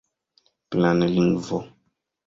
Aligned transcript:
planlingvo 0.69 1.57